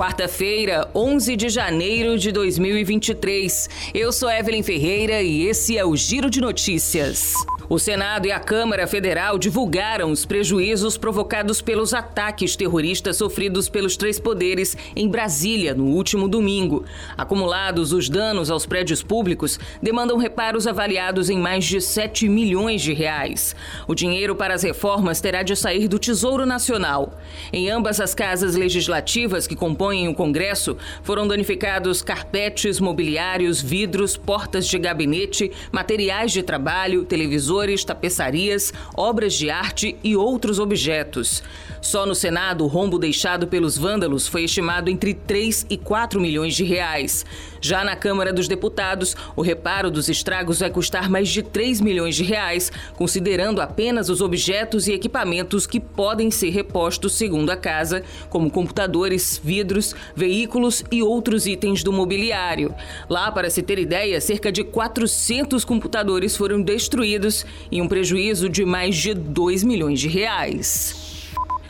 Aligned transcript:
quarta-feira, 0.00 0.90
11 0.94 1.36
de 1.36 1.50
janeiro 1.50 2.16
de 2.18 2.32
2023. 2.32 3.68
Eu 3.92 4.10
sou 4.10 4.30
Evelyn 4.30 4.62
Ferreira 4.62 5.20
e 5.20 5.42
esse 5.42 5.76
é 5.76 5.84
o 5.84 5.94
Giro 5.94 6.30
de 6.30 6.40
Notícias. 6.40 7.34
O 7.72 7.78
Senado 7.78 8.26
e 8.26 8.32
a 8.32 8.40
Câmara 8.40 8.84
Federal 8.84 9.38
divulgaram 9.38 10.10
os 10.10 10.26
prejuízos 10.26 10.98
provocados 10.98 11.62
pelos 11.62 11.94
ataques 11.94 12.56
terroristas 12.56 13.16
sofridos 13.16 13.68
pelos 13.68 13.96
três 13.96 14.18
poderes 14.18 14.76
em 14.96 15.08
Brasília 15.08 15.72
no 15.72 15.84
último 15.84 16.26
domingo. 16.26 16.84
Acumulados, 17.16 17.92
os 17.92 18.08
danos 18.08 18.50
aos 18.50 18.66
prédios 18.66 19.04
públicos 19.04 19.56
demandam 19.80 20.18
reparos 20.18 20.66
avaliados 20.66 21.30
em 21.30 21.38
mais 21.38 21.64
de 21.64 21.80
7 21.80 22.28
milhões 22.28 22.82
de 22.82 22.92
reais. 22.92 23.54
O 23.86 23.94
dinheiro 23.94 24.34
para 24.34 24.54
as 24.54 24.64
reformas 24.64 25.20
terá 25.20 25.44
de 25.44 25.54
sair 25.54 25.86
do 25.86 25.96
Tesouro 25.96 26.44
Nacional. 26.44 27.20
Em 27.52 27.70
ambas 27.70 28.00
as 28.00 28.16
casas 28.16 28.56
legislativas 28.56 29.46
que 29.46 29.54
compõem 29.54 30.08
o 30.08 30.14
Congresso, 30.14 30.76
foram 31.04 31.28
danificados 31.28 32.02
carpetes, 32.02 32.80
mobiliários, 32.80 33.62
vidros, 33.62 34.16
portas 34.16 34.66
de 34.66 34.76
gabinete, 34.76 35.52
materiais 35.70 36.32
de 36.32 36.42
trabalho, 36.42 37.04
televisores 37.04 37.59
flores, 37.60 37.84
tapeçarias, 37.84 38.72
obras 38.96 39.34
de 39.34 39.50
arte 39.50 39.94
e 40.02 40.16
outros 40.16 40.58
objetos. 40.58 41.42
Só 41.82 42.04
no 42.06 42.14
Senado, 42.14 42.64
o 42.64 42.66
rombo 42.66 42.98
deixado 42.98 43.46
pelos 43.46 43.76
vândalos 43.76 44.26
foi 44.26 44.44
estimado 44.44 44.90
entre 44.90 45.14
3 45.14 45.66
e 45.70 45.78
4 45.78 46.20
milhões 46.20 46.54
de 46.54 46.64
reais. 46.64 47.24
Já 47.60 47.84
na 47.84 47.96
Câmara 47.96 48.32
dos 48.32 48.48
Deputados, 48.48 49.16
o 49.34 49.42
reparo 49.42 49.90
dos 49.90 50.08
estragos 50.08 50.60
vai 50.60 50.70
custar 50.70 51.08
mais 51.08 51.28
de 51.28 51.42
3 51.42 51.80
milhões 51.80 52.16
de 52.16 52.24
reais, 52.24 52.70
considerando 52.96 53.60
apenas 53.60 54.08
os 54.08 54.20
objetos 54.20 54.88
e 54.88 54.92
equipamentos 54.92 55.66
que 55.66 55.80
podem 55.80 56.30
ser 56.30 56.50
repostos 56.50 57.14
segundo 57.14 57.50
a 57.50 57.56
casa, 57.56 58.02
como 58.28 58.50
computadores, 58.50 59.40
vidros, 59.42 59.94
veículos 60.14 60.84
e 60.90 61.02
outros 61.02 61.46
itens 61.46 61.82
do 61.82 61.92
mobiliário. 61.92 62.74
Lá, 63.08 63.30
para 63.32 63.50
se 63.50 63.62
ter 63.62 63.78
ideia, 63.78 64.20
cerca 64.20 64.52
de 64.52 64.64
400 64.64 65.64
computadores 65.64 66.36
foram 66.36 66.60
destruídos 66.60 67.44
e 67.70 67.80
um 67.80 67.88
prejuízo 67.88 68.48
de 68.48 68.64
mais 68.64 68.96
de 68.96 69.14
2 69.14 69.64
milhões 69.64 70.00
de 70.00 70.08
reais. 70.08 71.09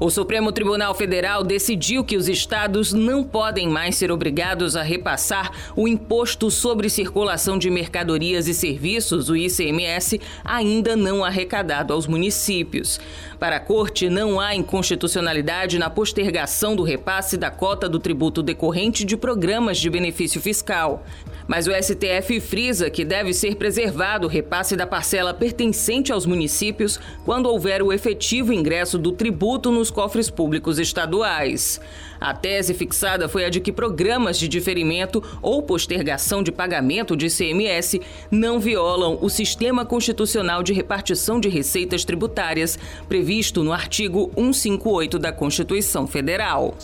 O 0.00 0.10
Supremo 0.10 0.50
Tribunal 0.50 0.92
Federal 0.92 1.44
decidiu 1.44 2.04
que 2.04 2.16
os 2.16 2.28
estados 2.28 2.92
não 2.92 3.22
podem 3.22 3.68
mais 3.68 3.94
ser 3.96 4.10
obrigados 4.10 4.74
a 4.74 4.82
repassar 4.82 5.52
o 5.76 5.86
Imposto 5.86 6.50
sobre 6.50 6.90
Circulação 6.90 7.56
de 7.56 7.70
Mercadorias 7.70 8.48
e 8.48 8.54
Serviços, 8.54 9.28
o 9.28 9.36
ICMS, 9.36 10.20
ainda 10.44 10.96
não 10.96 11.24
arrecadado 11.24 11.92
aos 11.92 12.08
municípios. 12.08 13.00
Para 13.38 13.56
a 13.56 13.60
Corte, 13.60 14.08
não 14.08 14.40
há 14.40 14.54
inconstitucionalidade 14.54 15.78
na 15.78 15.88
postergação 15.88 16.74
do 16.74 16.82
repasse 16.82 17.36
da 17.36 17.50
cota 17.50 17.88
do 17.88 18.00
tributo 18.00 18.42
decorrente 18.42 19.04
de 19.04 19.16
programas 19.16 19.78
de 19.78 19.88
benefício 19.88 20.40
fiscal. 20.40 21.04
Mas 21.46 21.66
o 21.66 21.70
STF 21.70 22.40
frisa 22.40 22.88
que 22.88 23.04
deve 23.04 23.34
ser 23.34 23.56
preservado 23.56 24.26
o 24.26 24.30
repasse 24.30 24.76
da 24.76 24.86
parcela 24.86 25.34
pertencente 25.34 26.10
aos 26.10 26.24
municípios 26.24 26.98
quando 27.24 27.46
houver 27.46 27.82
o 27.82 27.92
efetivo 27.92 28.52
ingresso 28.52 28.98
do 28.98 29.12
tributo 29.12 29.70
nos 29.84 29.90
cofres 29.90 30.30
públicos 30.30 30.78
estaduais. 30.78 31.78
A 32.18 32.32
tese 32.32 32.72
fixada 32.72 33.28
foi 33.28 33.44
a 33.44 33.50
de 33.50 33.60
que 33.60 33.70
programas 33.70 34.38
de 34.38 34.48
diferimento 34.48 35.22
ou 35.42 35.62
postergação 35.62 36.42
de 36.42 36.50
pagamento 36.50 37.14
de 37.14 37.26
ICMS 37.26 38.00
não 38.30 38.58
violam 38.58 39.18
o 39.20 39.28
sistema 39.28 39.84
constitucional 39.84 40.62
de 40.62 40.72
repartição 40.72 41.38
de 41.38 41.50
receitas 41.50 42.02
tributárias 42.02 42.78
previsto 43.06 43.62
no 43.62 43.74
artigo 43.74 44.30
158 44.34 45.18
da 45.18 45.30
Constituição 45.30 46.06
Federal. 46.06 46.74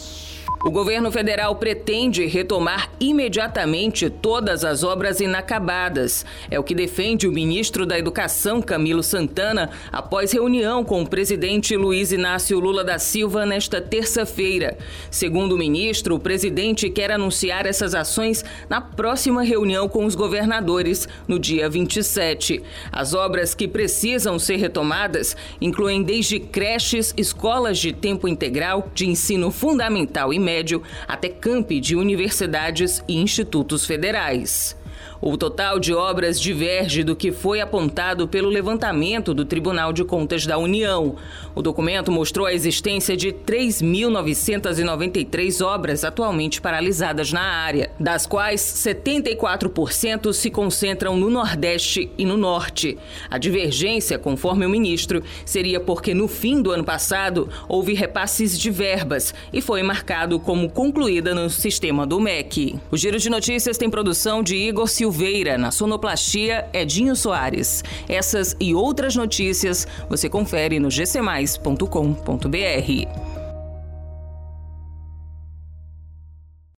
O 0.62 0.70
governo 0.70 1.10
federal 1.10 1.56
pretende 1.56 2.26
retomar 2.26 2.90
imediatamente 3.00 4.10
todas 4.10 4.62
as 4.62 4.84
obras 4.84 5.18
inacabadas. 5.18 6.26
É 6.50 6.60
o 6.60 6.62
que 6.62 6.74
defende 6.74 7.26
o 7.26 7.32
ministro 7.32 7.86
da 7.86 7.98
Educação, 7.98 8.60
Camilo 8.60 9.02
Santana, 9.02 9.70
após 9.90 10.32
reunião 10.32 10.84
com 10.84 11.00
o 11.00 11.08
presidente 11.08 11.74
Luiz 11.76 12.12
Inácio 12.12 12.60
Lula 12.60 12.84
da 12.84 12.98
Silva 12.98 13.46
nesta 13.46 13.80
terça-feira. 13.80 14.76
Segundo 15.10 15.54
o 15.54 15.58
ministro, 15.58 16.16
o 16.16 16.20
presidente 16.20 16.90
quer 16.90 17.10
anunciar 17.10 17.64
essas 17.64 17.94
ações 17.94 18.44
na 18.68 18.82
próxima 18.82 19.42
reunião 19.42 19.88
com 19.88 20.04
os 20.04 20.14
governadores, 20.14 21.08
no 21.26 21.38
dia 21.38 21.70
27. 21.70 22.62
As 22.92 23.14
obras 23.14 23.54
que 23.54 23.66
precisam 23.66 24.38
ser 24.38 24.56
retomadas 24.56 25.34
incluem 25.58 26.02
desde 26.02 26.38
creches, 26.38 27.14
escolas 27.16 27.78
de 27.78 27.94
tempo 27.94 28.28
integral, 28.28 28.90
de 28.94 29.08
ensino 29.08 29.50
fundamental 29.50 30.34
e 30.34 30.39
médio 30.40 30.82
até 31.06 31.28
campi 31.28 31.80
de 31.80 31.94
universidades 31.94 33.04
e 33.06 33.16
institutos 33.16 33.84
federais. 33.86 34.76
O 35.22 35.36
total 35.36 35.78
de 35.78 35.92
obras 35.92 36.40
diverge 36.40 37.04
do 37.04 37.14
que 37.14 37.30
foi 37.30 37.60
apontado 37.60 38.26
pelo 38.26 38.48
levantamento 38.48 39.34
do 39.34 39.44
Tribunal 39.44 39.92
de 39.92 40.02
Contas 40.02 40.46
da 40.46 40.56
União. 40.56 41.16
O 41.54 41.60
documento 41.60 42.10
mostrou 42.10 42.46
a 42.46 42.54
existência 42.54 43.14
de 43.14 43.30
3.993 43.30 45.62
obras 45.62 46.04
atualmente 46.04 46.58
paralisadas 46.58 47.34
na 47.34 47.42
área, 47.42 47.90
das 48.00 48.24
quais 48.24 48.62
74% 48.62 50.32
se 50.32 50.48
concentram 50.48 51.18
no 51.18 51.28
Nordeste 51.28 52.10
e 52.16 52.24
no 52.24 52.38
Norte. 52.38 52.96
A 53.28 53.36
divergência, 53.36 54.18
conforme 54.18 54.64
o 54.64 54.70
ministro, 54.70 55.22
seria 55.44 55.80
porque 55.80 56.14
no 56.14 56.28
fim 56.28 56.62
do 56.62 56.70
ano 56.70 56.84
passado 56.84 57.46
houve 57.68 57.92
repasses 57.92 58.58
de 58.58 58.70
verbas 58.70 59.34
e 59.52 59.60
foi 59.60 59.82
marcado 59.82 60.40
como 60.40 60.70
concluída 60.70 61.34
no 61.34 61.50
sistema 61.50 62.06
do 62.06 62.18
MEC. 62.18 62.80
O 62.90 62.96
Giro 62.96 63.18
de 63.18 63.28
Notícias 63.28 63.76
tem 63.76 63.90
produção 63.90 64.42
de 64.42 64.56
Igor 64.56 64.88
Silva 64.88 65.09
Silveira, 65.10 65.58
na 65.58 65.72
sonoplastia 65.72 66.68
Edinho 66.72 67.16
Soares. 67.16 67.82
Essas 68.08 68.54
e 68.60 68.72
outras 68.72 69.16
notícias 69.16 69.84
você 70.08 70.28
confere 70.28 70.78
no 70.78 70.88
gcmais.com.br. 70.88 73.29